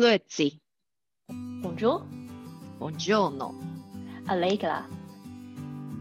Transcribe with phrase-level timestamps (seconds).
[0.00, 0.58] Grüezi,
[1.60, 2.00] Bonjour,
[2.78, 3.52] buongiorno.
[4.26, 4.84] Allegra，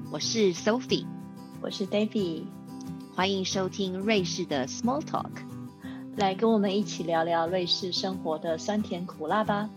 [0.10, 1.06] 我是 Sophie，
[1.62, 2.46] 我是 Davy，
[3.13, 5.27] 欢迎收听瑞士的 Small Talk。
[6.15, 9.70] 来跟我们一起聊聊瑞士生活的酸甜苦辣吧。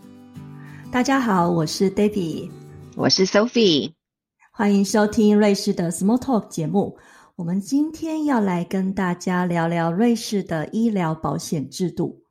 [0.89, 2.49] 大家好，我是 Davy，
[2.95, 3.91] 我是 Sophie。
[4.53, 6.97] 欢迎收听瑞士的 Small Talk 节目。
[7.35, 12.22] 我们今天要来跟大家聊聊瑞士的医疗保险制度。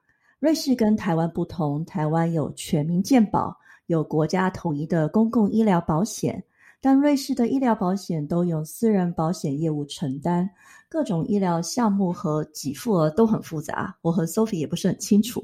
[0.43, 3.57] 瑞士跟台湾不同，台湾有全民健保，
[3.87, 6.43] 有国家统一的公共医疗保险，
[6.81, 10.51] 但瑞士的医疗保险都由私人保险业务承担，
[10.89, 15.41] 各种医疗项目和给付额都很复杂，我和 Sophie 也不是很清楚。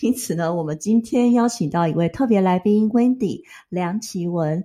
[0.00, 4.64] 因此呢，我们今天邀请到一位特别来宾 Wendy 梁奇文。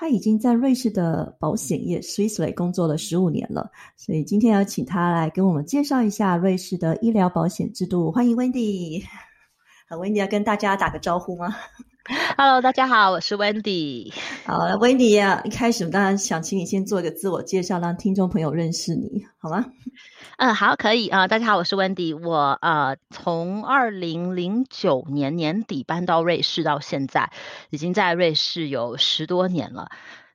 [0.00, 8.12] 他已经在瑞士的保险业 Swissly 工作了十五年了，所以今天要请他来跟我们介绍一下瑞士的医疗保险制度。
[8.12, 9.02] 欢迎 Wendy，
[9.90, 11.52] 好，Wendy 要跟大家打个招呼吗
[12.38, 14.10] Hello，大家好，我是 Wendy。
[14.46, 19.66] 好，Wendy 呀，一开始我当然想请你先做一个自我介绍，让听众朋友认识你，好吗？
[20.38, 21.28] 嗯，好，可以啊。
[21.28, 22.18] 大家好，我是 Wendy。
[22.18, 27.30] 我呃，从二零零九年年底搬到瑞士到现在，
[27.68, 29.90] 已经在瑞士有十多年了。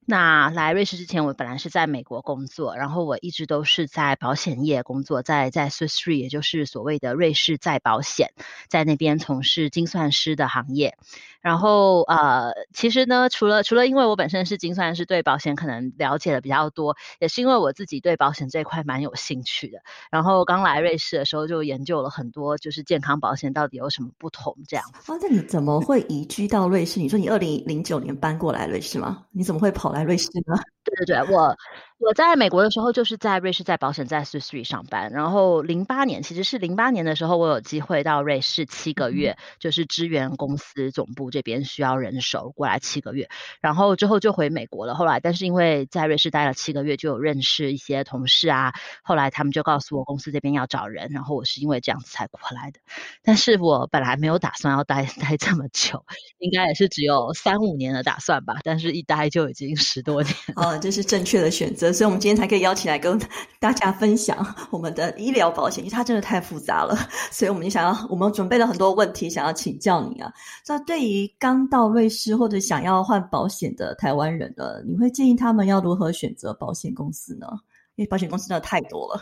[0.05, 8.31] 那来瑞士之前，我本来是在美国工作，然后我一直都是在保险业工作，在在 Swiss Re，也就是所谓的瑞士再保险，
[8.67, 10.97] 在那边从事精算师的行业。
[11.44, 19.80] 然后呃，其实呢，除了除了因为我本身是精算师，对保险可能了解的比较多，也是因为我自己对保险这一块蛮有兴趣的。
[20.09, 24.85] 然后刚来瑞士的时候，就研究了很多，就是健康保险到底有什么不同这样。
[25.08, 27.00] 哦，那你怎么会移居到瑞士？
[27.02, 29.25] 你说你二零零九年搬过来瑞士吗？
[29.31, 30.55] 你怎么会跑来瑞士呢？
[30.85, 31.53] 对对对，我
[31.99, 43.30] 我在美国的时候就是在瑞士在保险在 Swiss Re 上班，然后零八年其实是零八年的时候，我有机会到瑞士七个月，就是支援公司总部这边需要人手过来七个月，
[43.61, 44.95] 然后之后就回美国了。
[44.95, 48.73] 后来但是因为在瑞士待了七个月，就有认识一些同事啊，
[49.03, 52.79] 后来他们就告诉我公司这边要找人，然后我是因为这样子才过来的。
[53.23, 56.03] 但是我本来没有打算要待待这么久，
[56.40, 60.35] 应该也是只有三五年的打算吧，但是一待就已经十多年。
[60.56, 63.19] 哦，这是正确的选择，所以我们今天才可以邀请来跟
[63.59, 66.95] 大家分享我们的医疗保险，因为它真的太复杂了，
[67.31, 70.31] 所以我们就想要，我们准备了很多问题想要请教你啊。
[70.67, 77.47] 那对于刚到瑞士或者想要换保险的台湾人呢，你会建议他们要如何选择保险公司呢？
[77.95, 79.22] 因为保险公司真的太多了。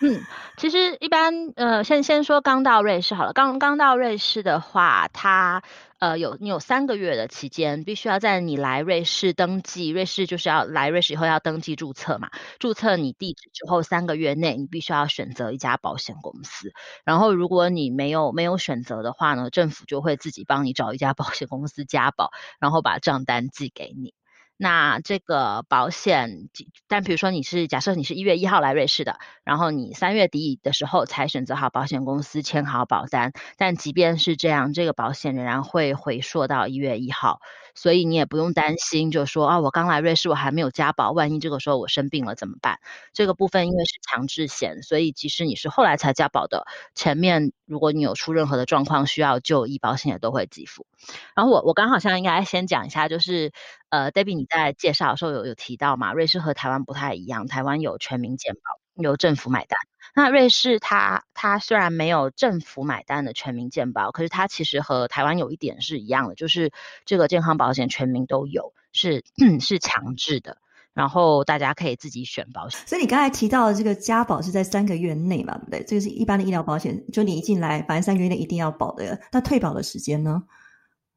[0.00, 0.26] 嗯，
[0.56, 3.32] 其实一般呃，先先说刚到瑞士好了。
[3.32, 5.62] 刚刚到瑞士的话，它
[5.98, 12.30] 呃有你有三个月的期间，必须要在你来瑞士登记，瑞士就是要来瑞士以后要登记注册嘛。
[12.58, 16.72] 注册你地址之后三个月内，你必须要选择一家保险公司。
[17.04, 24.14] 然后如果你没有没有选择的话呢，政府就会自己帮你找一家保险公司加保，然后把账单寄给你。
[24.62, 26.48] 那这个保险，
[26.86, 37.40] 但比如说你是假设你是一月一号来瑞士的，然后你三月底的时候才选择好保险公司签好保单，但即便是这样，这个保险仍然会回溯到一月一号，
[37.74, 42.78] 所以你也不用担心，就说啊，我刚来瑞士，我还没有加保，万一这个时候我生病了怎么办？
[43.12, 50.86] 这个部分因为是强制险，所以即使你是后来才加保的，前面如果你有出任何的状况需要就医，保险也都会给付。
[51.34, 53.52] 然后我我刚好像应该先讲一下，就是
[53.90, 58.60] 呃，Debbie 你在介绍的时候有有提到嘛，瑞士和台湾不太一样，台湾有全民健保，
[58.94, 59.76] 由政府买单。
[60.14, 66.70] 那瑞士它它虽然没有政府买单的全民健保，可是它其实和台湾有一点是一样的，就是
[67.06, 69.24] 这个健康保险全民都有，是
[69.60, 70.58] 是强制的，
[70.92, 72.78] 然后大家可以自己选保险。
[72.86, 75.84] 所以你刚才提到的这个加保是在三个月内嘛，对不对？
[75.84, 79.18] 这个是一般的医疗保险，就你一进来，反正三个月内一定要保的。
[79.32, 80.42] 那退保的时间呢？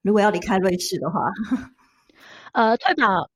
[0.01, 1.19] 如果要离开瑞士的话，
[2.53, 3.29] 呃，退保，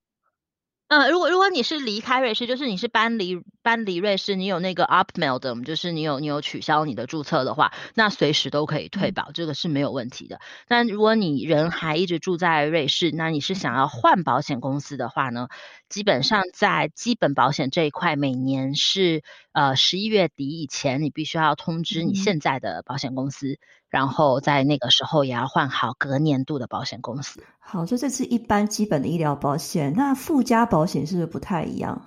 [0.89, 10.39] 呃，如果如果你是离开瑞士，就是你是搬离搬离瑞士，你有那个 upmeld，就是你有你有取消你的注册的话，那随时都可以退保，这个是没有问题的。
[10.67, 15.47] 但如果你人还一直住在瑞士，那你是想要换保险公司的话呢？
[15.89, 19.21] 基本上在基本保险这一块，每年是
[19.53, 23.59] 呃十一月底以前，你必须要通知你现在的保险公司。
[23.89, 27.44] 然后在那个时候也要换好隔年度的保险公司。
[27.59, 29.94] 好，所以这是一般基本的医疗保险。
[29.95, 32.01] 那附加保险是不是不太一样？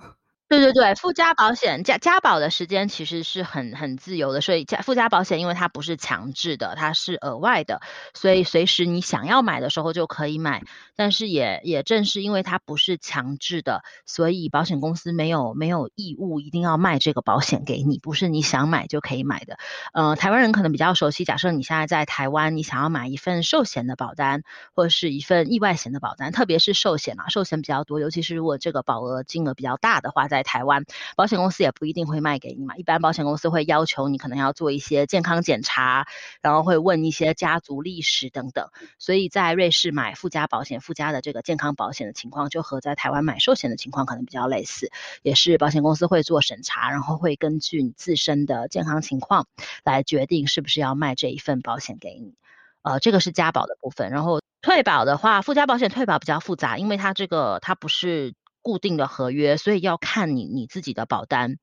[0.53, 7.81] 对对对，附加保险加加保的时间其实是很很自由的，所以加附加保险因为它不是强制的，它是额外的，
[8.13, 10.61] 所以随时你想要买的时候就可以买。
[10.95, 19.57] 但是也也正是因为它不是强制的，所以保险公司没有没有义务一定要卖这个保险给你，不是你想买就可以买的。
[19.91, 24.43] 呃，台湾人可能比较熟悉，假设你现在在台湾，你想要买一份寿险的保单
[24.75, 30.85] 或者是一份意外险的保单，特别是寿险啊，寿险比较多，尤其是如果这个保额金额比较大的话，在台湾
[31.15, 32.75] 保险公司也不一定会卖给你嘛。
[32.75, 36.07] 一般保险公司会要求你可能要做一些健康检查，
[36.41, 38.69] 然后会问一些家族历史等等。
[38.99, 44.91] 所以在瑞士买附加保险，附加的这个健康保险的情况，就和在台湾买寿险的情况可能比较类似，
[45.21, 49.47] 也是保险公司会做审查，然后会根据你自身的健康情况
[49.83, 52.35] 来决定是不是要卖这一份保险给你。
[52.81, 58.33] 呃，这个是加保的部分，然后退保的话，附加保险退保比较复杂，因为它这个它不是。
[58.63, 61.57] 固定的合约，所以要看你你自己的保单。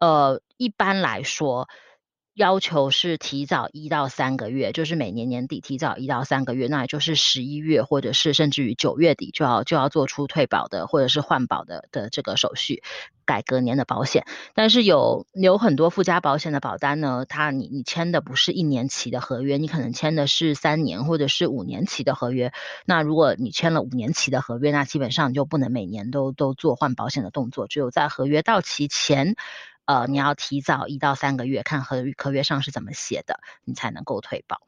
[0.00, 1.68] 呃，一般来说，
[2.34, 12.82] 要求是提早一到三个月，就是每年年底提早一到三个月，那也就是十一月或者是甚至于九月底就要就要做出退保的或者是换保的的这个手续。
[13.26, 22.52] 改隔年的保险，但是有有很多附加保险的保单呢，它你你签的不是一年期的合约，你可能签的是三年或者是五年期的合约。
[22.84, 29.36] 那如果你签了五年期的合约，那基本上就不能每年都都做换保险的动作，只有在合约到期前，
[29.86, 34.60] 呃，你要提早一到三个月看合合约上是怎么写的，你才能够退保。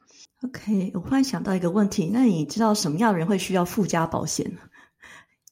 [0.45, 4.61] OK，我忽然想到一个问题，那你知道什么样的人会需要附加保险呢？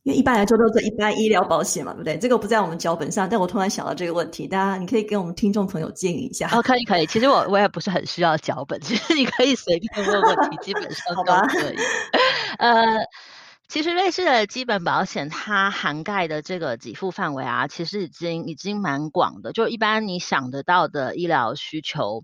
[0.03, 2.19] 因为一般来说都是一般医疗保险嘛，对不对？
[2.19, 6.47] 这个不在我们脚本上，但我突然想到这个问题，大家你可以给我们听众朋友建议一下。
[6.53, 11.77] 哦，可以可以，其实我我也不是很需要脚本，其实你可以随便问问题，基本上 都可以。
[12.59, 12.85] 呃，
[13.75, 22.23] 其实瑞士的基本保险它涵盖的这个给付范围啊，其实已经已经蛮广的，就一般你想得到的医疗需求。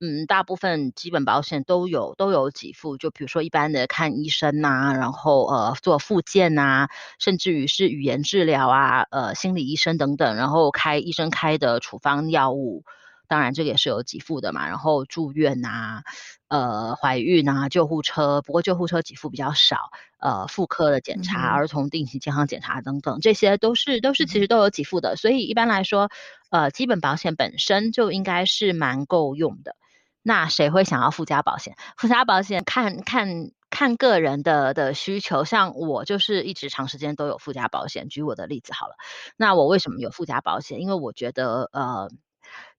[0.00, 6.88] 嗯，大部分基本保险都有都有给付，就比如说一般的看医生呐，然后呃做复健呐，
[7.20, 12.82] 甚至于是语言治疗啊，呃心理医生等等，然后开医生开的处方药物，
[13.28, 14.66] 当然这个也是有给付的嘛。
[14.66, 16.02] 然后住院呐，
[16.48, 25.16] 呃怀孕呐，救护车，不过救护车给付比较少，呃妇科的检查、儿童定期健康检查等等，这些都是都是其实都有给付的。
[25.16, 26.10] 所以一般来说，
[26.50, 29.76] 呃基本保险本身就应该是蛮够用的。
[30.22, 31.76] 那谁会想要附加保险？
[31.96, 38.08] 附加保险看看看个人的的需求，像我就是一直长时间都有附加保险。
[38.08, 38.94] 举我的例子好了，
[39.36, 40.80] 那我为什么有附加保险？
[40.80, 42.10] 因为我觉得呃，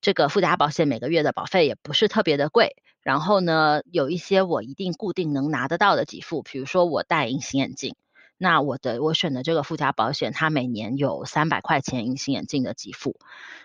[0.01, 7.95] 这个附加保险每个月的保费也不是特别的贵，然后呢，有一些我一定固定能拿得到的给付，比如说我戴隐形眼镜。
[8.41, 13.19] 那我的我选的这个附加保险，它每年有三百块钱隐形眼镜的给付，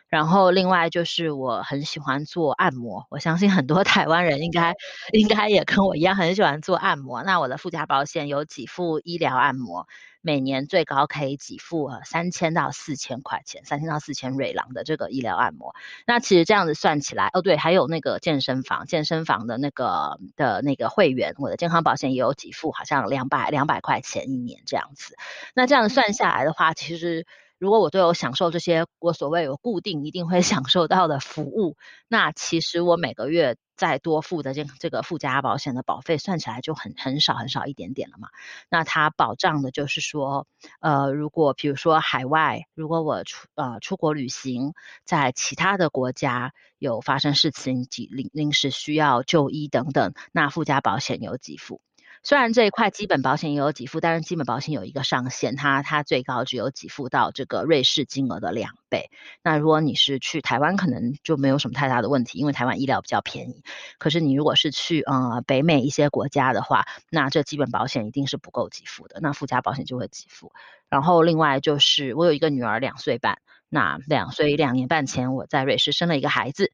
[0.08, 4.75] 然后另外就是我很喜欢做按摩，我相信很多台湾人应该
[5.12, 7.22] 应该也跟我一样很喜欢做按摩。
[7.22, 9.87] 那我的附加保险有给付医疗按摩。
[10.25, 15.75] 每年最高可以给付三千到四千块钱，三千到四千瑞郎的这个医疗按摩。
[16.06, 25.15] 那其实这样子算起来，哦对，还有那个健身房，健身房的那个的那个会员，我的健康保险也有给付，好像两百两百块钱一年这样子。
[25.55, 27.26] 那这样算下来的话，其实。
[27.58, 31.76] 如果我都有享受这些我所谓有固定一定会 享受到的服务，
[32.08, 38.28] 那其实我每个月再多付的这这个附加保险的保费算起来就很很少很少一点点了嘛。
[38.68, 40.46] 那它保障的就是说，
[40.80, 44.74] 呃，如果比如说海外，如果我出呃出国旅行，
[45.04, 51.80] 在其他的国家有发生事情，临临时需要就医等等，那附加保险有几付。
[52.25, 59.11] 虽然这一块基本保险也有给付，但是基本保险有一个上限，它它最高只有给付到这个瑞士金额的两倍。
[59.43, 63.62] 那如果你是去台湾，可能就没有什么太大的问题，因为台湾医疗比较便宜。
[63.99, 70.50] 可是你如果是去呃北美一些国家的话，那这基本保险一定是不够给付的，那附加保险就会给付。
[70.88, 73.38] 然后另外就是我有一个女儿两岁半。
[73.71, 76.71] 那两岁两年半前，我在瑞士生了一个孩子。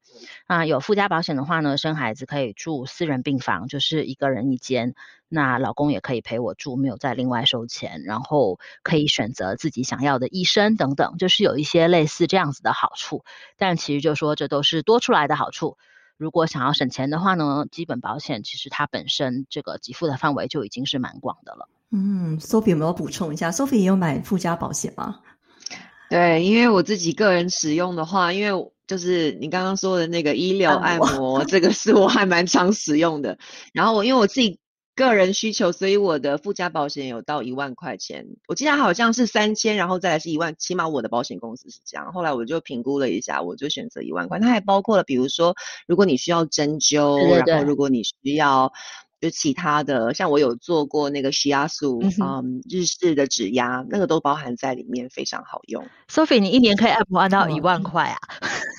[0.46, 4.94] 啊，有附加保险的话呢，生孩子可以住私人病房，就是一个人一间。
[5.32, 8.02] 那老公也可以陪我住，没有再另外收钱。
[8.04, 13.22] 然后可以选择自己想要的医生等等，就是有一些类似这样子的好处。
[13.56, 15.78] 但其实就说这都是多出来的好处。
[16.16, 21.68] 如果想要省钱的话呢，基本保险其实它本身这个给付的范围就已经是蛮广的了。
[21.92, 25.20] 嗯，Sophie 有没有补充一下？Sophie 也有买附加保险吗？
[26.10, 33.38] 对，因为我自己个人使用的话，因为就是你刚刚说的那个医疗按摩，这个是我还蛮常使用的。
[33.72, 34.59] 然后我因为我自己。
[35.00, 38.26] 个人需求，所以我的附加保险有到一万块钱。
[38.46, 42.12] 我记得好像是三千，然后再来是一万，起码我的保险公司是这样。
[42.12, 44.38] 后来我就评估了一下，我就选择一万块。
[44.38, 45.54] 它还包括了，比如说，
[45.88, 48.72] 如果你需要针灸，然后如果你需要。
[49.20, 55.86] 就其他的，像我有做过那个洗压素，嗯，日式的指压，那个都包含在里面，非常好用。
[56.08, 58.18] Sophie，你一年可以按摩按到一万块啊？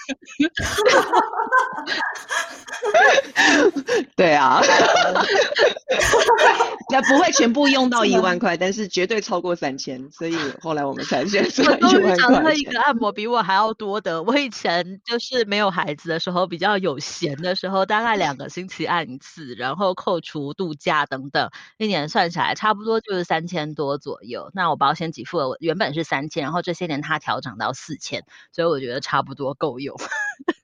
[4.15, 4.61] 对啊，
[6.91, 12.15] 那不会全部用到一万块，但是绝对超过三千，所以后来我们才选择一万块。
[12.17, 24.49] 找到一个按摩比我还要多的，我以前就是没有孩子的时候，比较有闲的时候，大概两个星期按一次，然后扣除度假等等，一年算起来差不多就是三千多左右。
[24.53, 29.90] 那我保险给付了，原本是三千，然后这些年它调整到四千，所以我觉得差不多够用。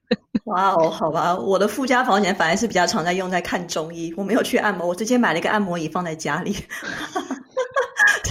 [0.45, 6.55] 哇哦，好吧，我的附加保险反而是比较常在用在看中医，我没有去按摩，我直接买了一个按摩椅放在家里。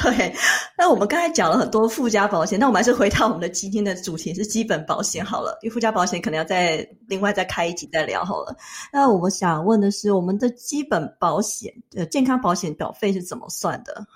[0.02, 0.34] 对，
[0.78, 8.56] 那我们刚才讲了很多附加保险，那我们还是回到我们的今天的主题是基本保险好了，因为附加保险可能要再另外再开一集再聊好了。
[8.92, 14.06] 那我们想问的是，我们的基本保险呃健康保险保费是怎么算的？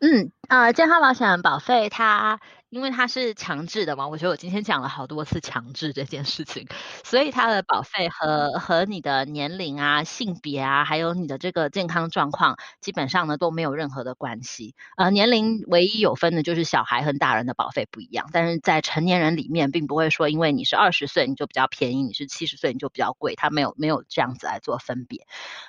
[0.00, 2.40] 嗯啊，健康保险保费它。
[2.72, 6.66] 因为它是强制的嘛，我觉得我今天讲了好多次强制这件事情，
[7.04, 14.74] 所以它的保费和和你的年龄啊、性别啊，还有你的这个健康状况，基本上呢都没有任何的关系。
[14.96, 25.26] 呃，年龄唯一有分的就是小孩和大人的保费不一样，但是在成年人里面，并不会说因为你是二十岁你就比较便宜，你是七十岁你就比较贵，它没有没有这样子来做分别。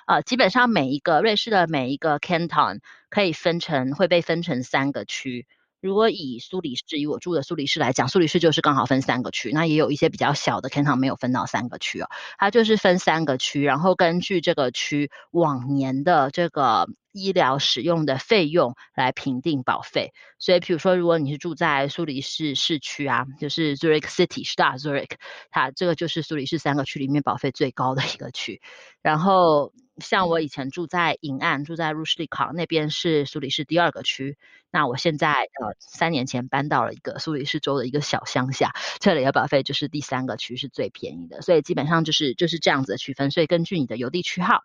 [0.07, 2.79] 呃，基本上每一个瑞士的每一个 canton
[3.09, 5.45] 可以分成会被分成三个区。
[5.83, 20.11] 如果以苏黎世，以我住的苏黎世来讲，苏黎世就是刚好分三个区，那也有一些比较小的 canton 没有分到三个区哦，它就是分三个区，然后根据这个区往年的这个医疗使用的费用来评定保费。
[20.37, 25.11] 所以，比如说，如果你是住在苏黎世市区啊，就是 Zurich City Star Zurich，
[25.51, 28.61] 它这个就是苏黎世三个区里面保费最高的一个区，
[29.01, 29.71] 然后。
[29.99, 34.39] 像我以前住在银岸，住在 r u s h l i k a 那边是苏黎世第二个区。
[34.71, 41.43] 那我现在呃三年前搬到了一个苏黎世州的一个小乡下，这里的保费就是第三个区是最便宜的。
[41.43, 43.29] 所以基本上就是就是这样子的区分。
[43.29, 44.63] 所以根据你的邮递区号，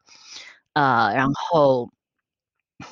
[0.73, 1.93] 呃，然后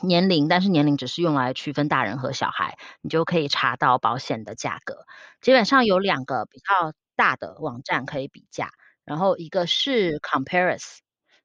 [0.02, 5.06] 年龄，但是年龄只是用来区分大人和小孩，你就可以查到保险的价格。
[5.40, 8.70] 基本上有两个比较大的网站可以比价，
[9.04, 10.98] 然后一个是 Comparis。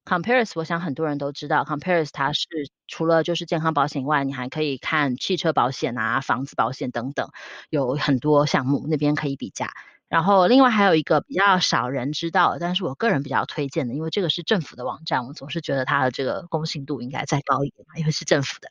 [0.05, 2.47] Comparis，我想很多人都知道，Comparis 它是
[2.87, 7.29] 除了就是健康保险以外，你还可以看汽车保险啊、房子保险等等，
[7.69, 9.69] 有很多项目那边可以比价。
[10.11, 18.69] 然后另外还有一个比较少人知道，但是我个人比较推荐的，因为这个是政府的网站，我总是觉得它的这个公信度应该再高一点嘛，因为是政府的。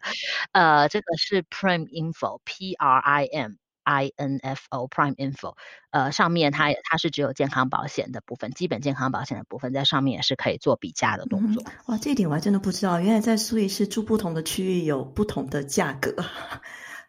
[0.53, 3.53] 呃，这个是 Prime Info，P R I M。
[3.83, 5.57] I N F O Prime Info，
[5.91, 11.65] 呃，上面它它是只有健康保险的部分，基本健康保险的部分在上面也是可以做比价的动作。
[11.87, 16.15] 哇，这一点我还真的不知道，原来在苏黎世住不同的区域有不同的价格，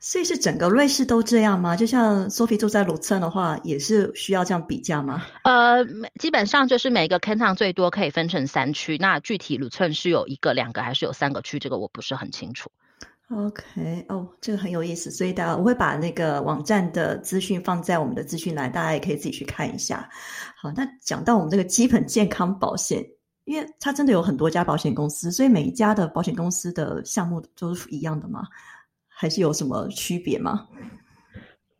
[0.04, 1.76] 所以是整个瑞士都这样吗？
[1.76, 5.24] 就像 Sophie 住在鲁村的话，也是需要这样比价吗？
[5.44, 5.86] 呃，
[6.20, 12.72] 基本上就是每个 canton 最多可以分成三区，那具体鲁村是有一个、两个还是有三个区，这个我不是很清楚。
[13.30, 20.10] OK，哦，这个很有意思，所以大家我会把那个网站的资讯放在我们的资讯栏，大家也可以自己去看一下。
[20.58, 23.06] 好，那讲到我们这个基本健康保险，
[23.46, 28.42] 因为它真的有很多家保险公司，所以每一家的保险公司的项目都是一样的吗？
[29.22, 30.68] 还是有什么区别吗？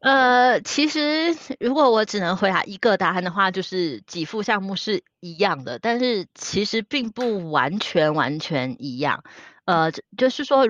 [0.02, 9.24] 呃，其实如果我只能回答一个答案的话，就是给付项目是一样的，但是其实并不完全完全一样。
[9.66, 10.68] 呃，就是说。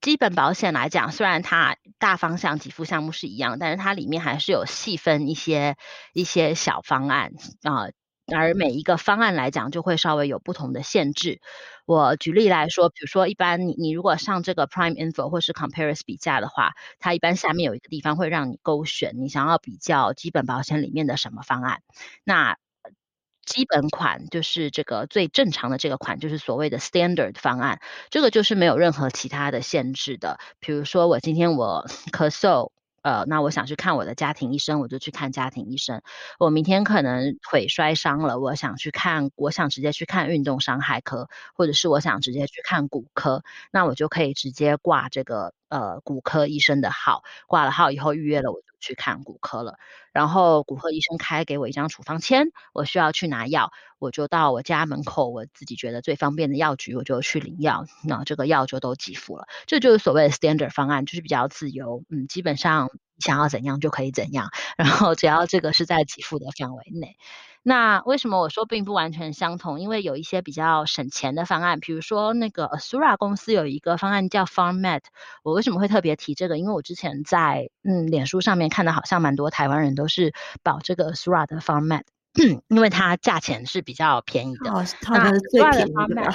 [0.00, 5.76] 基本保险来讲，虽然它大方向给付项目是一样，但是它里面还是有细分一些
[6.12, 7.88] 一些小方案啊。
[8.34, 11.40] 而每一个方案来讲，就会稍微有不同的限制。
[11.86, 21.82] 我举例来说，比如说，一般你你如果上这个 Prime Info 或是 Comparis 比价的话，它一般下面有一个地方会让你勾选你想要比较基本保险里面的什么方案。
[22.24, 22.56] 那
[23.44, 27.80] 基本款就是这个最正常的这个款，就是所谓的 standard 方案，
[28.10, 30.40] 这个就是没有任何其他的限制的。
[30.58, 32.72] 比如说我今天我咳嗽，
[33.06, 36.02] 呃，那我想去看我的家庭医生，我就去看家庭医生。
[36.40, 49.78] 我明天可能腿摔伤了，我想去看，我想直接去看运动伤害科，或者是我想直接去看骨科，那我就可以直接挂这个呃骨科医生的号，挂了号以后预约了，我就去看骨科了。
[50.12, 59.46] 然后骨科医生开给我一张处方签，我需要去拿药，我就到我家门口我自己觉得最方便的药局，我就去领药，那这个药就都给付了。
[59.66, 67.16] 这就是所谓的 standard 方案，就是比较自由，嗯，基本上想要怎样就可以怎样，然后只要这个是在给付的范围内。
[67.62, 69.80] 那为什么我说并不完全相同？
[69.80, 75.00] 因为有一些比较省钱的方案，比如说那个 Asura 公司有一个方案叫 FarmMed。
[75.42, 76.58] 我为什么会特别提这个？
[76.58, 80.32] 因为我之前在嗯脸书上面看到，好像蛮多台湾人都是
[80.62, 82.04] 保这个 Asura 的 FarmMed，
[82.68, 84.70] 因为它价钱是比较便宜的。
[84.70, 86.30] 哦，它是最便宜的。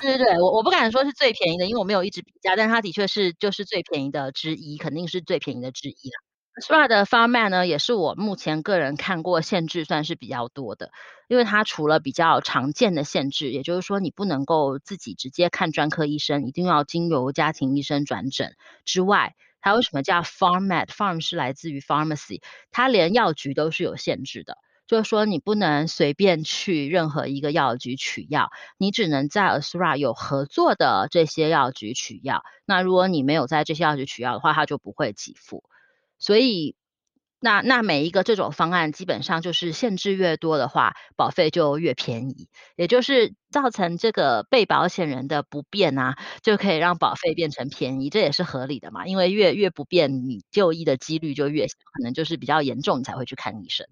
[0.00, 6.22] 对对对，我我不敢说是最便宜的，因为我没有一直比价，但它的确是就是最便宜的之一，肯定是最便宜的之一了。
[6.60, 10.90] s r a 的 Farman 呢，也是我目前个人看过限制算是比较多的，
[11.26, 18.52] 因为它除了比较常见的限制，也就是说你不能够自己直接看专科医生，一定要经由家庭医生转诊
[18.84, 24.58] 之外，它为什么叫 Farmat？Farm 是来自于 Pharmacy，它连药局都是有限制的，
[24.92, 32.42] 就是说你不能随便去任何一个药局取药，你只能在 Asura 有合作的这些药局取药。
[32.66, 35.64] 那如果你没有在这些药局取药的话，它就不会给付。
[36.18, 36.76] 所以，
[37.44, 42.46] 那那每一个这种方案，基本上就是限制越多的话，保费就越便宜，
[42.76, 49.08] 也就是造成这个被保险人的不便啊，就可以让保费变成便宜，这也是合理的嘛。
[49.08, 53.84] 因为越越不便，你就医的几率就越小，可能就是比较严重，你才会去看医生。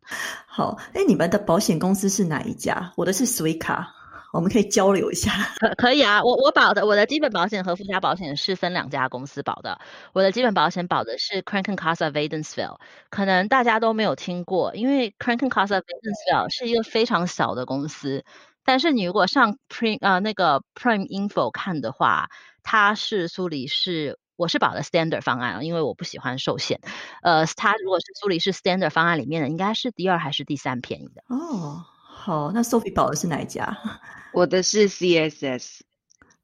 [0.47, 2.93] 好，哎，你们的保险公司是哪一家？
[2.97, 3.95] 我的是 s w i c a
[4.33, 6.23] 我们可以交流一下， 可可以啊。
[6.23, 9.81] 我我保的我的基本保险和附加保险是分两家公司保的。
[10.13, 12.79] 我的基本保险保的是 Cranken Casa Vadensville，
[13.11, 18.25] 可能大家都没有听过，因为 Cranken Casa Vadensville 是一个非常小的公司。
[18.65, 22.29] 但是你如果上 Prime 呃那个 Prime Info 看的话，
[22.63, 26.81] 它是苏黎世，我是保的 Standard 方案，因为我不喜欢寿险。
[27.23, 31.85] 呃，它如果是苏黎世 Standard 方案里面的，应该是第二还是第三便宜的哦。
[32.21, 33.75] 好，那 Sophie 保的是哪一家？
[34.35, 35.81] 我的是 CSS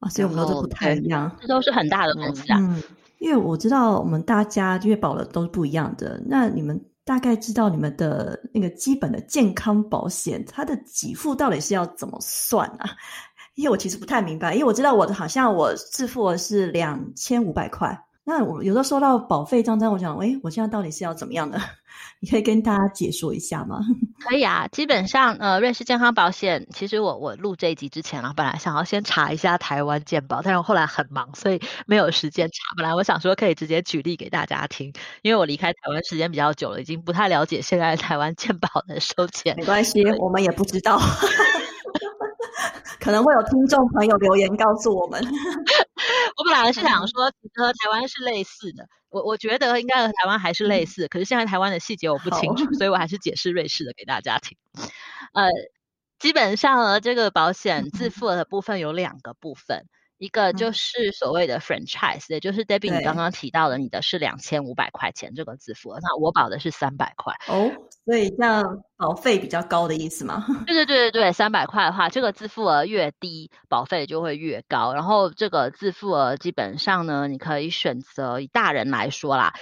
[0.00, 2.58] 啊，所以我们都不太一样，这都是很大的公司啊。
[2.58, 2.82] 嗯，
[3.18, 12.90] 因为我知道我们大家因为保的都是不一样的，那你们大概知道你们的那个基本的健康保险，它的给付到底是要怎么算啊？
[13.54, 18.05] 因为我其实不太明白，因为我知道我的好像我自付的是两千五百块。
[18.28, 21.60] 那我有的收到保费账单，我想，哎，我现在到底是要怎么样的？
[22.18, 23.78] 你可以跟大家解说一下吗？
[24.28, 32.74] 可以啊，基本上，呃，瑞士健康保险，其实我我录这一集之前啊，本来想要先查一下台湾健保，但是我后来很忙，所以没有时间查。
[32.76, 34.92] 本来我想说可以直接举例给大家听，
[35.22, 39.54] 因为我离开台湾时间比较久了，已经不太了解现在台湾健保的收钱。
[39.56, 40.98] 没关系，我们也不知道
[42.98, 45.24] 可能会有听众朋友留言告诉我们。
[46.36, 54.56] 我本来是想说，其实和台湾是类似的，我我觉得应该和台湾还是类似，可是现在台湾的细节我不清楚，所以我还是解释瑞士的给大家听。
[55.32, 55.48] 呃，
[56.18, 59.86] 基本上呢，这个保险自付的部分有两个部分。
[60.18, 67.70] 一个就是所谓的 franchise，也就是 Debbie 你刚刚提到的，你的是两千五百块钱这个自付，那我保的是三百块哦，
[68.04, 70.44] 所以这样保费比较高的意思吗？
[70.66, 74.94] 对对对对对，三百块的话，这个自付额越低，保费就会越高。
[74.94, 79.52] 然后这个自付额基本上呢，你可以选择以大人来说啦。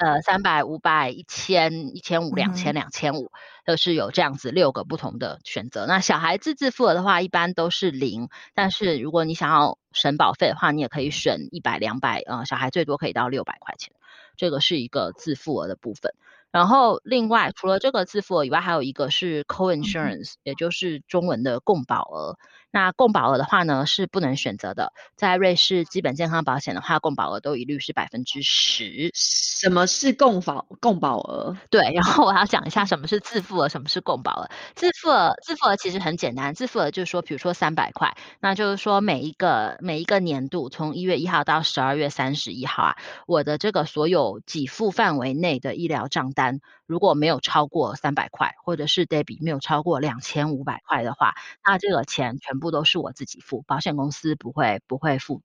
[0.00, 3.30] 呃，三百、五百、一千、一千五、两千、两千五，
[3.66, 5.84] 都是有这样子六个不同的选择。
[5.84, 8.30] 那小孩子自付额的话，一般都是零。
[8.54, 13.92] 但是如果你想要省保费的话，你也可以省一百、两百，呃，小孩最多可以到六百块钱。
[14.38, 16.14] 这个是一个自付额的部分。
[16.50, 22.38] 然后另外，除了这个自付额以外，还有一个是 co-insurance，也就是中文的共保额。
[22.70, 24.92] 那共保额的话呢，是不能选择的。
[25.16, 29.10] 在瑞士基本健康保险的话，共保额都一律是百分之十。
[29.14, 31.56] 什么是共保共保额？
[31.70, 34.48] 对，然后我要讲一下什么是自付额，什么是共保额。
[34.74, 46.60] 自付额自付额其实很简单，自付额就是说，比如说三百块，那就是说每一个每一个年度，从一月一号到十二月三十一号啊，我的这个所有给付范围内的医疗账单。
[46.86, 55.42] 如果没有超过三百块，或者是 Debbie 没有超过两千五百块的话，那这个钱全部都是我自己付，保险公司不会不会付。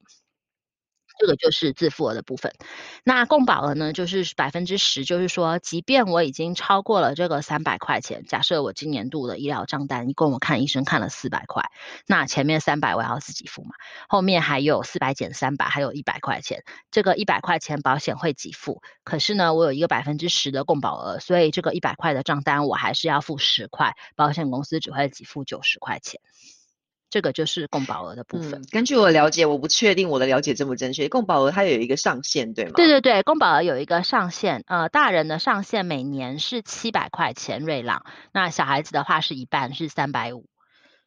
[1.17, 2.51] 这个就是自付额的部分，
[3.05, 11.71] 那共保额呢，就是百分之十，就是说，即便我已经超过了这个三百块钱，假设我今年度的医疗账单一共我看医生看了四百块，
[12.05, 13.75] 那前面三百我要自己付嘛，
[14.09, 26.19] 后面还有四百减三百，还有一百块钱，这个一百块钱保险会给付，可是呢，我有一个百分之十的共保额，所以这个一百块的账单我还是要付十块，保险公司只会给付九十块钱。
[27.09, 28.61] 这个就是共保额的部分。
[28.61, 31.07] 嗯，根据我了解，我不确定我的了解正不正确。
[31.07, 32.71] 共保额它有一个上限，对吗？
[32.75, 40.45] 对对对，共保额有一个上限，呃，大人的上限每年是七百块钱瑞朗，那小孩子的话是一半，是三百五。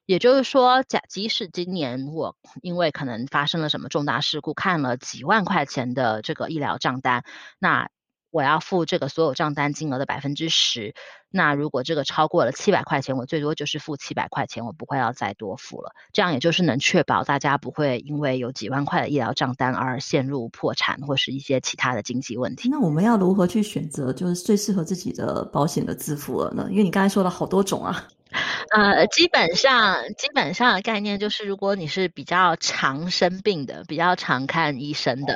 [0.07, 7.25] 也就是说，假即使今年我因为可能发生了什么重大事故，看了几万块钱的这个医疗账单，
[7.59, 7.91] 那
[8.31, 10.95] 我要付这个所有账单金额的百分之十。
[11.31, 15.93] 那如果这个超过了七百块钱，我最多就是付七百块钱，我不会要再多付了。
[16.13, 22.69] 这样也就是能确保大家不会因为有几万块的医疗账单而陷入破产或是一些其他的经济问题。
[22.71, 26.67] 那我们要如何去选择就是最适合自己的保险的自付额呢？
[26.71, 28.09] 因为你刚才说了好多种啊。
[28.75, 35.35] 呃，基本上基本上的概念就是，如果你是比较常生病的，比较常看医生的，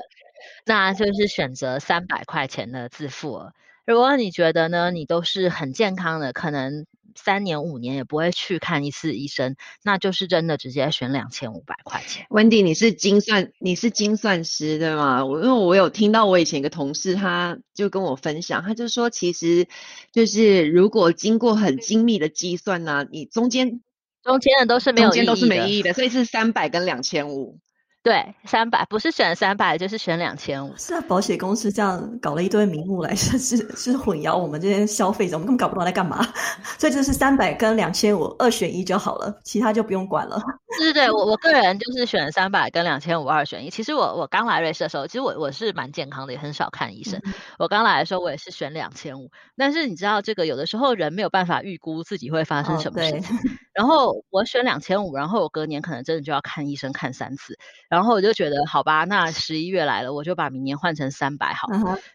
[0.65, 3.53] 那就是选择三百块钱的自付额。
[3.87, 6.87] 如果你觉得呢，你都是很健康的，可能。
[7.15, 12.25] 三年五年也不会去看一次医生，那就是真的直接选两千五百块钱。
[12.31, 15.23] Wendy，你是精算，你是精算师对吗？
[15.27, 19.69] 我因为我有听到我以前一个同事，他就跟我分享，他就说，其实
[20.11, 23.83] 就是如果经过很精密的计算呢，你中间
[24.23, 27.59] 中间的都是没有，中间都是没意义的，所以是三百跟两千五。
[28.03, 30.75] 对，三百不是选三百就是选两千五。
[30.77, 36.21] 是啊，保险公司这样搞了一堆名目来， 是是混淆我们这些消费者，我们根本搞不懂在干嘛。
[36.79, 40.37] 所以就是三百跟两千五二选一就好了，其他就不用管了。
[40.79, 43.71] 对对对，我我个人就是选三百跟两千五二选一。
[43.71, 47.21] 其实我我刚来瑞士的时候，其实我我是蛮健康的，也很少看医生。
[47.59, 49.31] 我刚来的时候，我也是选两千五。
[49.57, 53.39] 但是你知道这个有的时候人没有办法预估自己会发生什么事情。
[53.73, 57.57] 然后我选两千五，然后我隔年可能真的就要看医生看三次。
[57.93, 61.69] 然后我就觉得好吧，那十一月来了，我就把明年换成三百好。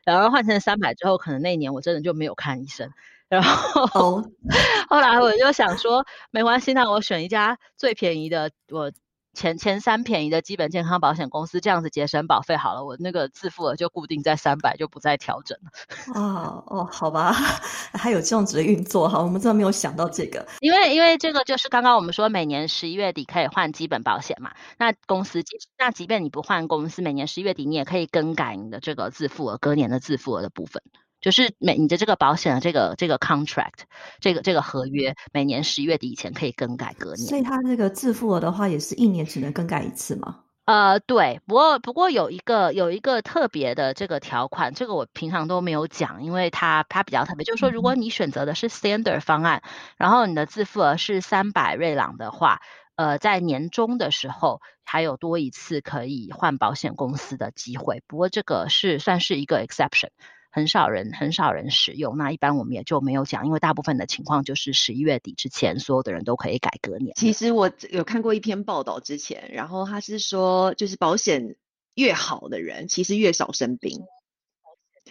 [0.04, 2.90] 然后换成三百之后，可能那一年我真的就没有看医生。
[3.30, 3.86] 然后
[4.90, 8.92] 后来我就想说，没关系，那我选一家最便宜的，我。
[9.38, 15.70] 前前三便宜的基本健康保险公司这样子节省保费好了，我那个自付额就固定在三百，就不再调整了。
[16.20, 17.32] 哦哦，好吧，
[17.94, 20.44] 还有这样子的运作哈，我们真的没有想到这个。
[20.60, 25.44] 因为因为这个就是刚刚我们说每年十一月底可以换基本保险嘛，那公司
[25.78, 30.82] 那即便你不换公司，每年十一月底你也可以更改你的这个自付额，隔年的自付额的部分。
[31.28, 33.80] 就是每你的这个保险的这个这个 contract，
[34.22, 37.28] 这个这个合约，每年十一月底以前可以更改，隔年。
[37.28, 40.38] 所以它这个自付额的话，也是一年只能更改一次吗？
[40.64, 41.42] 呃，对。
[41.46, 49.62] 不过不过有一个有一个特别的这个条款，这个我平常都没有讲，因为它它比较特别，就是说如果你选择的是 standard 方案，
[49.98, 52.62] 然后你的自付额是三百瑞郎的话，
[52.96, 58.02] 呃，在年终的时候还有多一次可以换保险公司的机会。
[58.08, 60.08] 不过这个是算是一个 exception。
[60.50, 67.14] 很少人很少人使用，那一般我们也就没有讲，因为大部分的情况就是十一月底之前，所有的人都可以改隔年。
[67.16, 71.56] 其实我有看过一篇报道，之前，然后他是说，就是保险
[71.96, 74.02] 越好的人，其实越少生病。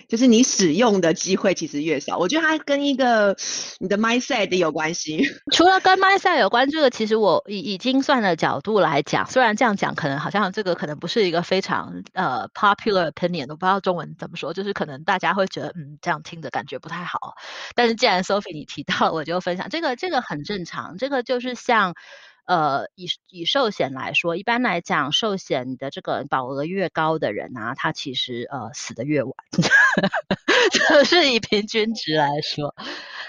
[0.09, 3.37] 就是你使用的机会其实越少，我觉得它跟一个
[3.79, 5.23] 你的 mindset 有关系。
[5.53, 17.35] 除了跟 mindset 有关，这个其实我以以精算的角度来讲，虽然这样讲可能好像这个可能不是一个非常呃 popular opinion，我不知道中文怎么说，就是可能大家会觉得嗯这样听着感觉不太好。
[17.75, 21.95] 但是既然 Sophie 你提到，我就分享这个这个很正常，这个就是像。
[22.47, 29.35] 呃，以以寿险来说，一般来讲，寿险的这个保额越高的人啊，他其实呃死的越晚，
[30.71, 32.75] 就是以平均值来说。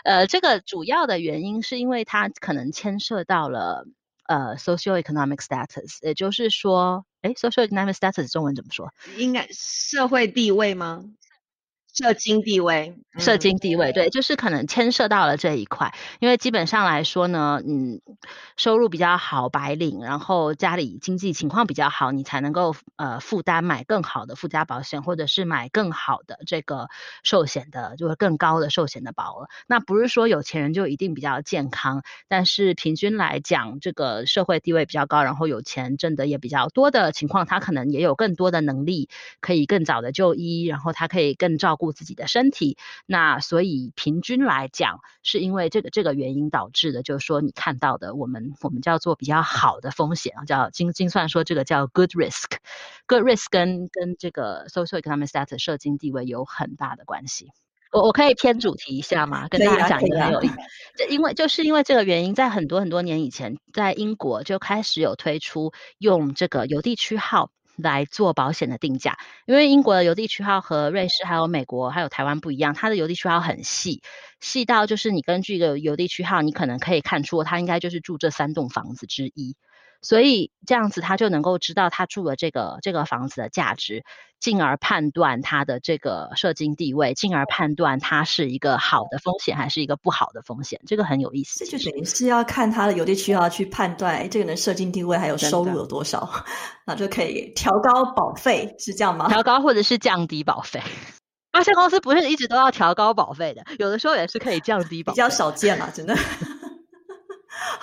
[0.04, 3.86] 呃，这个主要的原因是因为它可能牵涉到了
[4.28, 8.94] 呃 socioeconomic status，也就是说，哎 socioeconomic status 中文怎么说？
[9.18, 11.04] 应该社会地位吗？
[11.98, 15.96] 社经地位，社经地位，对，就是可能牵涉到了这一块。
[16.20, 18.02] 因为基本上来说呢，嗯，
[18.56, 26.88] 收入比较好，白领，然后家里经济情况比较好，你才能够呃负担买更好的附加保险，或者是买更好的这个
[27.24, 29.48] 寿险的，就是更高的寿险的保额。
[29.66, 39.10] 那不是说有钱人就一定比较健康，但是平均来讲，这个社会地位比较高，然后有钱挣的也比较多的情况，他可能也有更多的能力，
[39.42, 41.87] 可以更早的就医，然后他可以更照顾。
[41.92, 57.52] 自己的身体，那所以平均来讲，是因为这个这个原因导致的，就是说你看到的，我们我们叫做比较好的风险啊，叫精精算说这个叫 good risk，good risk 跟跟这个 social economic status 社经地位有很大的关系。
[57.92, 59.48] 我我可以偏主题一下吗？
[59.48, 60.56] 跟大家讲一个很有意思，
[60.98, 67.50] 就因为就是因为这个原因，在很多很多年以前，在英国就开始有推出用这个邮递区号。
[67.78, 74.02] 来做保险的定价，因为英国的邮递区号和瑞士还有美国还有台湾不一样，它的邮递区号很细，
[74.42, 79.56] 细到就是你根据一个邮递区号，你可能可以看出他应该就是住这三栋房子之一。
[80.02, 84.04] 所以这样子他就能够知道他住的这个这个房子的价值，
[84.40, 91.66] 进而判断他的这个社经地位，进而判断它是一个好的风险还是一个不好的风险，这个很有意思。
[91.66, 96.30] 这就等于是要看他的邮递区要去判断，哎，这个人社经地位还有收入有多少，
[96.86, 99.28] 那就可以调高保费，是这样吗？
[99.28, 100.82] 调高或者是降低保费。
[101.52, 106.16] 保险公司不是一直都要调高保费的，有的时候也是可以降低 保费，比较少见啦，真的。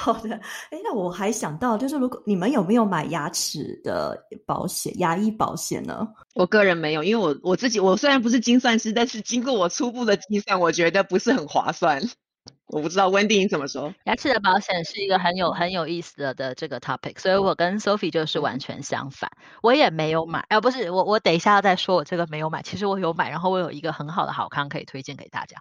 [0.04, 0.34] 好的，
[0.70, 4.14] 哎，那我还想到，就是如果你们有没有买牙齿的
[4.44, 6.06] 保险、牙医保险呢？
[6.34, 12.02] 我个人没有，因为我我自己我虽然不是精算师，但是经过我初步的计算，我觉得不是很划算。
[12.74, 13.94] 我不知道温迪你怎么说？
[14.02, 19.30] 牙齿的保险是一个很有很有意思的的这个 topic，所以我跟 Sophie 就是完全相反。
[19.62, 22.62] 我也没有买，呃，不是我我等一下要再说我这个没有买。
[22.62, 25.56] 其实我有买，然后我有一个很好的好康可以推荐给大家。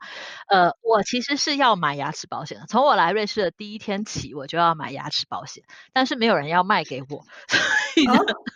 [0.47, 7.23] 呃，我其实是要买牙齿保险的，从我来瑞士的第一天起，我就要买牙齿保险，但是没有人要卖给我。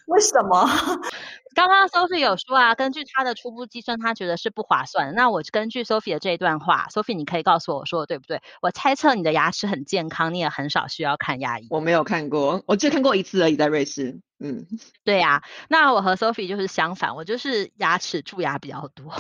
[0.13, 0.65] 为什么？
[1.53, 5.13] 刚刚 Sophie 有说啊，根据他的初步计算，他觉得是不划算。
[5.15, 8.41] 那我根据 Sophie 的这一段话，Sophie 你可以告诉我说对不对？
[8.61, 11.67] 我猜测你的牙齿很健康，你也很少需要看牙医。
[11.69, 14.19] 我没有看过，我只看过一次而已，在瑞士。
[14.39, 14.65] 嗯，
[15.03, 15.43] 对呀。
[15.67, 19.11] 那我和 Sophie 就是相反，我就是牙齿蛀牙比较多，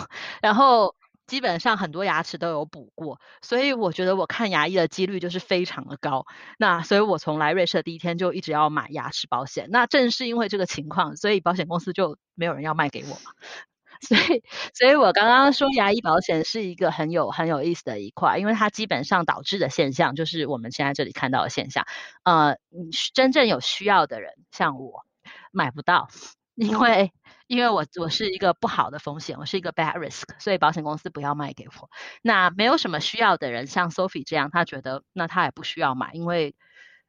[0.41, 0.95] 然后。
[1.27, 6.25] 基本上很多牙齿都有补过，所以我觉得我看牙医的几率就是非常的高。
[6.57, 9.67] 那所以我从来瑞士的第一天就一直要买牙齿保险。
[9.69, 13.31] 那正是因为这个情况，所以保险公司就没有人要卖给我嘛。
[14.01, 14.43] 所以，
[14.75, 21.85] 所以我刚刚说牙医保险是一个很有很有意思的一块，因为它基本上导致的现象就是我们现在这里看到的现象。
[22.23, 22.57] 呃，
[23.15, 25.03] 真正有需要的人，像我
[25.51, 26.09] 买不到，
[26.55, 27.11] 因为。
[27.47, 31.89] 因为我我是一个不好的风险，我是一个 bad risk，所以保险公司不要卖给我。
[32.21, 36.55] 那没有什么需要的人，像 Sophie 这样，他觉得那他也不需要买，因为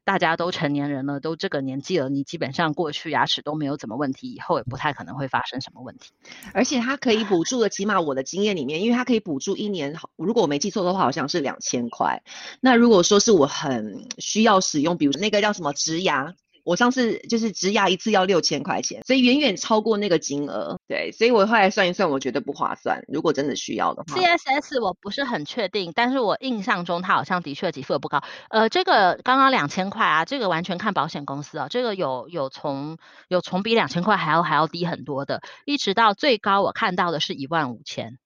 [0.05, 6.13] 大家都成年人了，都这个年纪了，你基本上过去牙齿都没有怎么问题，以后也不太可能会发生什么问题。
[6.55, 12.23] 而且它可以补助的，起码我的经验里面，因为它可以补助一年，如果我没记错的话，好像是两千块。
[12.61, 16.35] 那如果说是我很需要使用，比如那个叫什么植牙。
[16.69, 20.79] 我上次就是植牙一次要六千块钱，所以远远超过那个金额。
[20.87, 23.03] 对，所以我后来算一算，我觉得不划算。
[23.09, 28.23] 如果真的需要的话，CSS 我不是很确定，但是我印象中它好像的确给付的不高。
[28.51, 38.19] 呃，这个刚刚两千块啊，这个完全看保险公司啊，这个有有从有从比两千块还要还要低很多的，一直到最高我看到的是一万五千。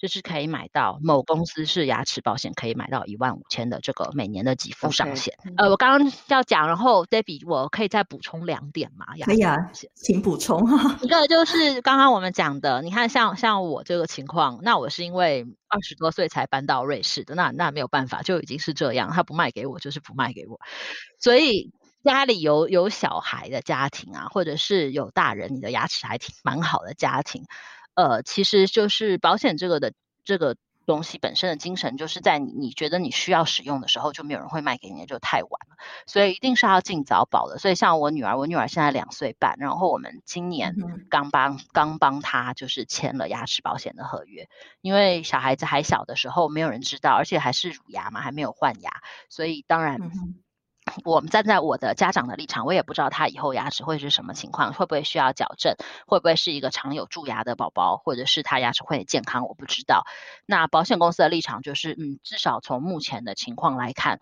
[0.00, 5.34] 就是可以买到某公司是牙齿保险，可以买到一万五千的这个每年的给付上限。
[5.58, 9.04] 呃，我刚刚要讲，然后 Debbie，我可以再补充两点吗？
[9.26, 9.56] 可以啊，
[9.94, 10.98] 请补充哈。
[11.02, 20.58] 一个就是刚刚我们讲的，你看像像我这个情况，那我是因为二十多岁才搬到瑞士的，那那没有办法，就已经是这样，他不卖给我就是不卖给我。
[21.18, 21.70] 所以
[22.02, 27.44] 家里有有小孩的家庭啊，或者是有大人，你的牙齿还挺蛮好的家庭。
[27.94, 29.92] 呃，其实就是保险这个的
[30.24, 35.76] 这个东西本身的精神，就是在你你觉得你需要使用的时候，就没有人会卖给你，就太晚了。
[36.06, 37.58] 所以一定是要尽早保的。
[37.58, 40.74] 所以像我女儿，我女儿现在两岁半，然后我们今年
[41.08, 44.48] 刚帮刚帮她就是签了牙齿保险的合约，
[44.80, 48.90] 因为小孩子还小的时候，没有人知道，而且还是乳牙嘛，还没有换牙，
[49.28, 49.98] 所以当然。
[51.04, 55.74] 我们站在我的家长的立场，我也不知道他以后牙齿会是什么情况，会不会需要矫正，
[56.06, 60.04] 会不会是一个常有蛀牙的宝宝，或者是他牙齿会健康，我不知道。
[60.46, 64.20] 那保险公司的立场就是，嗯，至少从目前的情况来看，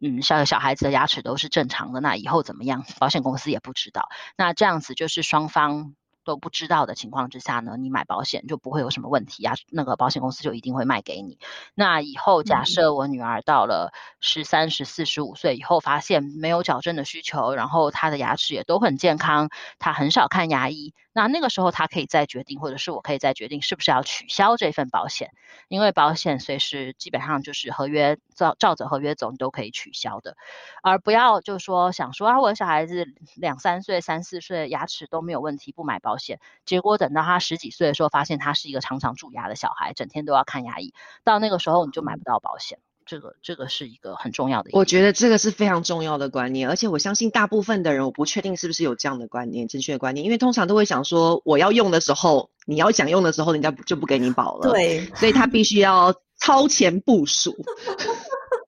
[0.00, 4.08] 嗯，小小孩子的牙齿都是正常的，那以后怎么样，保险公司也不知道。
[4.36, 5.94] 那这样子就是双方。
[6.26, 11.38] 都不知道的情况之下呢，你买保险就不会有什么问题呀，那个保险公司就一定会卖给你。
[11.74, 20.92] 那以后假设我女儿到了十三、十四、十五岁以后，发现没有矫正的需求，然后她的牙齿也都很健康，她很少看牙医。
[21.12, 25.30] 那那个时候，她可以再决定，或者是我可以再决定，是不是要取消这份保险？
[25.68, 30.36] 因为保险随时基本上就是合约照照着合约走，你都可以取消的，
[30.82, 40.92] 而不要就说想说啊，我的小孩子两三岁、三四岁牙齿都没有问题，不买保险，结果等到他十几岁的时候，发现他是一个常常蛀牙的小孩，整天都要看牙医，
[41.24, 42.78] 到那个时候你就买不到保险。
[43.08, 57.54] 这个这个是一个很重要的，我觉得这个是非常重要的观念，而且我相信大部分的人，我不确定是不是有这样的观念，正确的观念，因为通常都会想说，我要用的时候，你要想用的时候，人家就不给你保了，对，所以他必须要超前部署。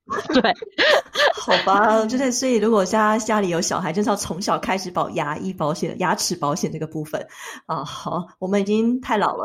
[0.40, 0.54] 对，
[1.34, 7.26] 好吧，真的，所以如果家家里有小孩，就是要从小开始保牙医保险、牙齿保险这个部分
[7.66, 7.84] 啊。
[7.84, 9.44] 好，我们已经太老了，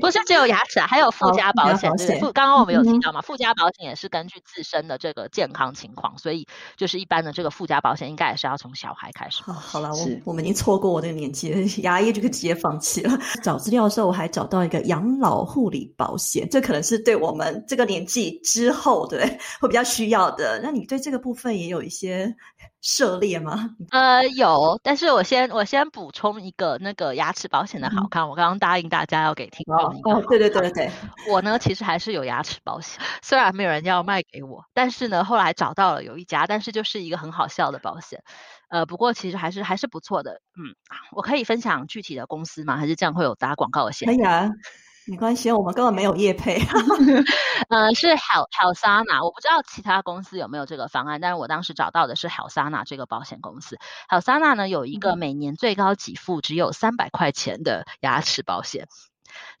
[0.00, 1.90] 不是只有牙齿啊，还有附加保险。
[1.96, 6.46] 对，附刚刚我们有提到嘛，附加保险也是根据自身的这个健康情况，所以
[6.76, 9.42] 就是一般的这个附加保险应该也是要从小孩开始。
[9.44, 13.18] 好了，我我们已经错过我这个年纪， 牙医这个直接放弃了。
[13.42, 20.60] 找资料的时候，我还找到一个养老护理保险，这可能是对我们这个年纪之后，对，会比较需要的。
[20.62, 22.34] 那你对这个部分也有一些
[22.80, 23.70] 涉猎吗？
[23.90, 28.28] 呃，有，但是我先我先补充一个那个牙齿保险的好看。
[28.28, 30.90] 我刚刚答应大家要给听众一个，对对对对对。
[31.28, 38.22] 我呢，其实还是有牙齿保险，虽然没有人要卖给我，但是呢，后来找到了有一家，但是就是一个很好笑的保险。
[38.68, 40.40] 呃，不过其实还是还是不错的。
[40.56, 40.74] 嗯，
[41.12, 42.76] 我可以分享具体的公司吗？
[42.76, 44.16] 还是这样会有打广告的嫌疑？
[44.16, 44.50] 可以啊，
[45.08, 46.58] 没关系，我们根本没有业配。
[47.70, 53.78] 呃，是 Hel Helsana，我不知道其他公司有没有这个方案，但是我当时找到的是 Helsana 这个保险公司。
[54.08, 58.88] Helsana 呢有一个每年最高给付只有三百块钱的牙齿保险。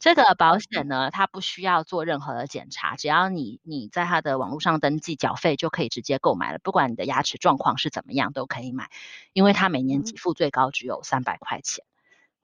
[0.00, 6.58] 这个保险呢，它不需要做任何的检查，只要你你在它的网络上登记缴费，就可以直接购买了。
[6.62, 8.88] 不管你的牙齿状况是怎么样，都可以买，
[9.32, 11.84] 因为它每年给付最高只有三百块钱。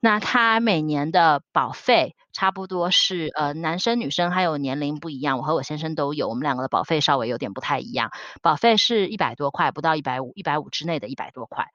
[0.05, 8.11] 那他每年的保费差不多是呃，男生女生还有年龄不一样，我和我先生都有，我们两个的保费稍微有点不太一样，
[8.43, 11.69] 保费是一百多块，不到一百五，一百五之内的一百多块。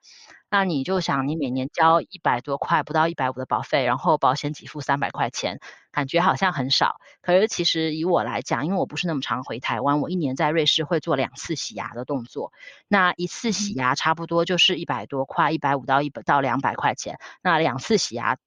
[0.50, 5.58] 那你就想，你每年交一百多块，不到一百五的保费，然后保险给付三百块钱，
[5.98, 7.00] 感觉好像很少。
[7.22, 12.52] 可是其实以我来讲，因为我不是那么常回台湾，我一年在瑞士会做两次洗牙的动作，
[12.86, 17.18] 那一次洗牙差不多就是一百多块，一百五到一百到两百块钱。
[17.42, 18.38] 那两次洗牙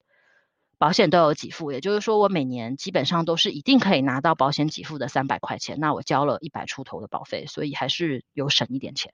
[0.78, 5.78] 保险都有给付，也就是说我每年基本上都是一定可以拿到保险给付的三百块钱。
[5.82, 9.14] 那我交了一百出头的保费，所以还是有省一点钱。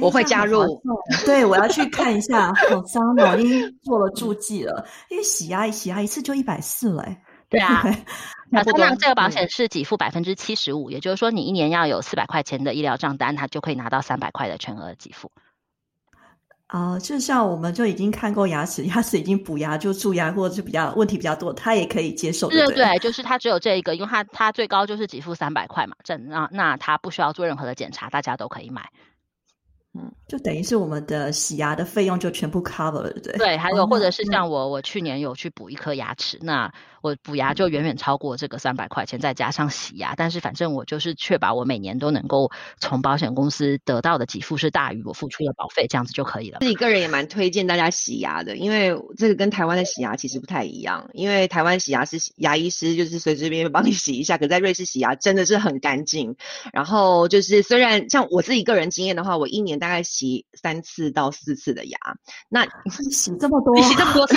[0.00, 0.80] 我会加入，
[1.24, 2.52] 对我要去看一下。
[2.54, 4.86] 好脏哦，已经做了注记了。
[5.08, 7.04] 因为洗牙洗牙一次就一百四了，
[7.48, 7.82] 对啊。
[8.52, 15.30] 那通常，这个保险是给付百分之七十五，也就是说你一年要有四百块钱的医疗账单，它就可以拿到三百块的全额给付。
[16.66, 22.48] 啊，就像我们就已经看过牙齿， 牙齿已经补牙就蛀牙，或者是比较问题比较多，他也可以接受。
[22.48, 28.88] 对对对，就是他只有这一个，因为他他最高就是给付三百块嘛，正那那他不需要做任何的检查，大家都可以买。
[29.92, 33.38] 嗯，就等于是我们的洗牙的费用就全部 cover 了，对不对？
[33.38, 36.72] 对，还有或者是像我，我去年有去补一颗牙齿，那
[37.02, 46.58] 我补牙就远远超过这个三百块钱，再加上洗牙，但是反正我就是确保我每年都能够从保险公司得到的给付是大于我付出的保费，这样子就可以了。
[46.60, 56.36] 自己个人也蛮推荐大家洗牙的，因为这个跟台湾的洗牙其实不太一样，因为台湾洗牙是牙医师就是随随便便帮你洗一下，可在瑞士洗牙真的是很干净。
[56.72, 61.98] 然后就是虽然像我自己个人经验的话，我一年大概洗三次到四次的牙，
[62.48, 62.64] 那
[63.10, 64.36] 洗这么多，洗这么多次，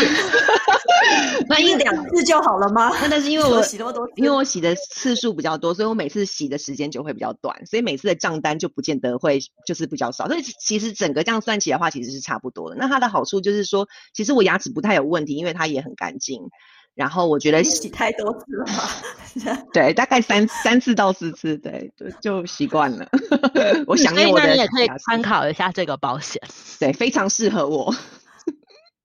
[1.48, 2.90] 那一两次就好了吗？
[3.02, 10.28] 那但是因为我洗那么多，因为我洗的次数比较多，所以我每次洗的时间就会比较短，所以每次的账单就不见得会就是比较少。
[10.28, 12.78] 所以其实整个这样算起来的话，其实是差不多的。
[12.78, 16.50] 那它的好处就是说，其实我牙齿不太有问题，因为它也很干净。
[16.96, 23.08] 然后我觉得洗太多次了嘛， 对，大概三三次到四次，对，就就习惯了。
[23.88, 26.42] 我想念我的，你也可以参考一下这个保险，
[26.80, 27.94] 对，非常适合我。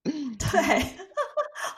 [0.02, 0.84] 对。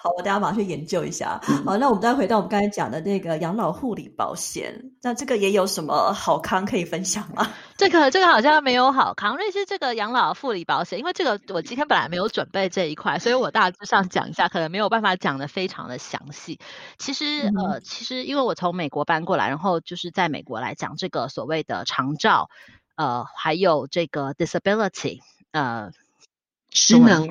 [0.02, 1.38] 好，我等下马上去研究一下。
[1.64, 7.46] 好，那我们再回到我们刚才讲的那个养老护理保险，那这个也有什么好康可以分享吗？
[7.80, 9.38] 这个这个好像没有好康。
[9.38, 16.58] 瑞是这个养老护理保险，因为这个我今天本来没有准备这一块，所以我大致上讲一下，可能没有办法讲的非常的详细。
[16.98, 22.50] 其实呃，其实因为我从美国搬过来，然后就是在美国来讲这个所谓的长照，
[22.96, 25.20] 呃，还有这个 disability，
[25.52, 25.90] 呃，
[26.70, 27.26] 失能。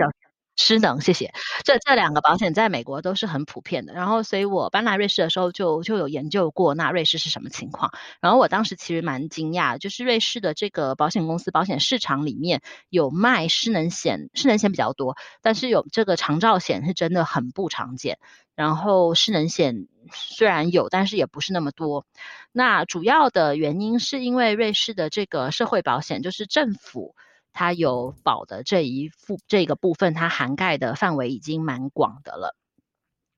[0.61, 1.33] 失能，谢谢。
[1.63, 3.93] 这这两个保险在美国都是很普遍的。
[3.93, 7.93] 然后，所以我搬来瑞士的时候就就有研究过，那瑞士是什么情况？
[8.19, 18.19] 然后我当时其实蛮惊讶，就是瑞士的这个保险公司保险市场里面有卖失能险，失能险比较多，但是有这个长照险是真的很不常见。
[18.53, 22.05] 然后失能险虽然有，但是也不是那么多。
[22.51, 27.15] 那主要的原因是因为瑞士的这个社会保险就是政府。
[27.53, 32.55] 它有保的这一副这个部分，它涵盖的范围已经蛮广的了。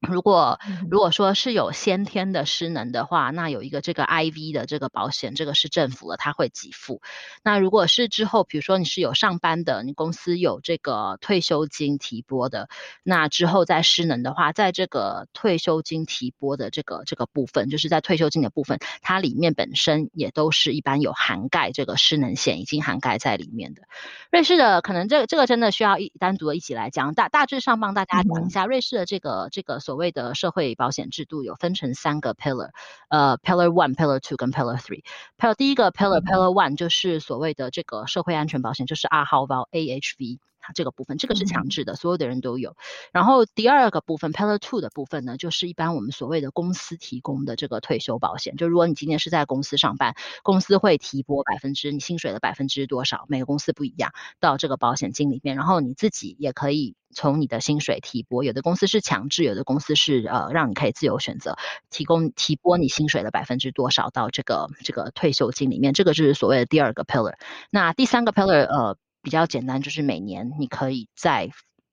[0.09, 0.59] 如果
[0.89, 7.01] 如果说是有先天的失能的话，那有一个这个 IV 的这个保险，这个是政府的，它会给付。
[7.43, 12.67] 那如果是之后，比如说你是有上班的，你公司有这个退休金提拨的，
[13.03, 23.83] 那之后再失能的话，在这个退休金提拨的这个这个部分，就是在退休金的部分，它里面本身也都是一般有涵盖这个失能险，已经涵盖在里面的。
[24.31, 32.69] 瑞士的可能这个这个真的需要一单独的一起来讲，大大致上帮大家讲一下瑞士的这个这个所谓的社会保险制度有分成三个 pillar，
[33.09, 35.03] 呃，pillar one、pillar two 跟 pillar three。
[35.37, 40.39] pillar 第一个 pillar pillar one 就是所谓的这个社会安全保险，就是 R 号包 AHV。
[40.61, 42.75] 它这个部分，这个是强制的，所有的人都有。
[43.11, 48.55] 然后第二个部分，pillar two 的部分呢，就是一般我们所谓的公司提供的这个退休保险。
[48.55, 55.55] 就如果你今天是在公司上班，公司会提拨百分之你薪水的百分之多少，每个公司不一样，到这个保险金里面。
[55.55, 61.57] 然后你自己也可以从你的薪水提拨，有的公司是强制，有的公司是呃让你可以自由选择，
[61.89, 65.93] 提供提拨你薪水的百分之多少到这个这个退休金里面。
[65.93, 67.33] 这个就是所谓的第二个 pillar。
[67.71, 68.97] 那第三个 pillar 呃。
[69.21, 71.49] 比较简单，就是每年你可以再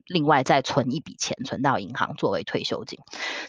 [0.06, 2.98] 另外再存一笔钱，存到银行作为退休金。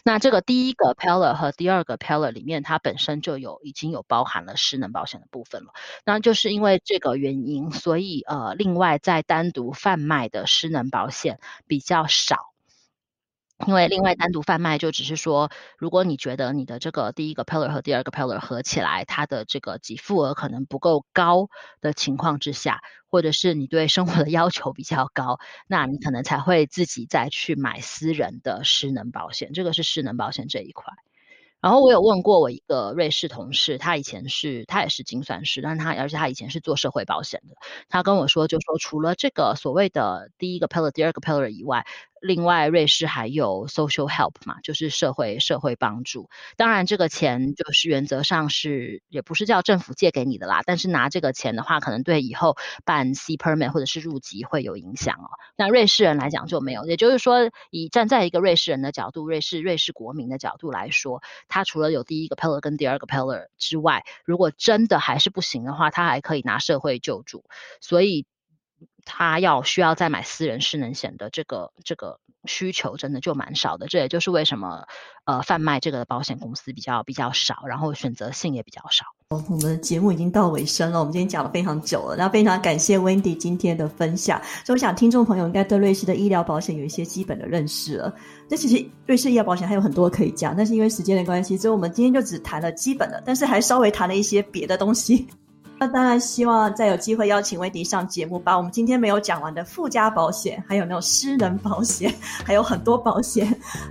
[0.04, 5.72] 那这个第一个 pillar 和第二个 pillar 里面，它本身就有已经有包含了失能保险的部分了。
[6.04, 12.52] 那就是因为这个原因，所以呃，另外再单独贩卖的失能保险比较少。
[13.66, 21.48] 因为另外单独贩卖，就只是说，如果你觉得你的这个第一个 pillar 和第二个 pillar 合起来，它的这个给付额可能不够高
[21.80, 22.80] 的情况之下，
[23.10, 29.52] 或者是你对生活的要求比较高，那你可能才会自己再去买私人的失能保险。
[29.52, 30.94] 这个是失能保险这一块。
[31.60, 37.54] 然后我有问过我一个瑞士同事，他以前是他也是精算师，但他而且他以前是做社会保险的。
[37.90, 41.86] 他跟我说，就说除了这个所谓的第一个 pillar、第二个 pillar 以外。
[42.20, 46.28] 另外，瑞士还有 social help 嘛，就是社会社会帮助。
[46.56, 50.60] 当然，这个钱就是原则上是也不是叫政府借给你的啦。
[50.66, 55.30] 但是拿这个钱的话，可能对以后办 C permit 或者是入籍会有影响哦。
[55.56, 56.84] 那瑞士人来讲就没有。
[56.84, 67.44] 也就是说，以站在一个瑞士人的角度，瑞士瑞士国民的角度来说，他除了有第一个 pillar 跟第二个 pillar 之外，如果真的还是不行的话，他还可以拿社会救助。
[67.80, 68.26] 所以。
[69.04, 74.84] 他要需要再买私人失能险的这个这个需求真的就蛮少的，这也就是为什么
[75.24, 79.04] 呃贩卖这个保险公司比较比较少，然后选择性也比较少。
[79.30, 84.40] 哦我们的节目已经到尾声了，我们今天讲了非常久了，那非常感谢 Wendy 今天的分享。
[84.64, 88.12] 所以我想听众朋友应该对瑞士的医疗保险有一些基本的认识了。
[88.48, 95.28] 这其实瑞士医疗保险还有很多可以讲，但是因为时间的关系，所以我们今天就只谈了基本的，但是还稍微谈了一些别的东西。
[95.80, 102.14] 那当然，希望再有机会邀请威迪上节目，把我们今天没有讲完的附加保险，还有那种私人保险，
[102.44, 103.48] 还有很多保险，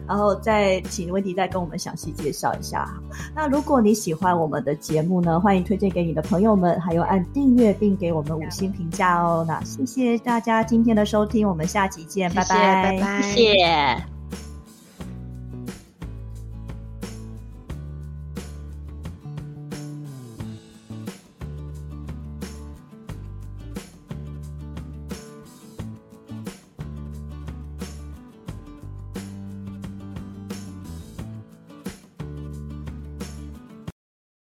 [0.08, 2.88] 然后再请威迪再跟我们详细介绍一下。
[3.36, 9.44] 那如果你喜欢我们的节目呢，欢迎推荐给你的朋友们，还有按订阅并给我们五星评价哦。
[9.48, 14.19] 那谢谢大家今天的收听，我们下期见，拜拜，拜拜，谢谢。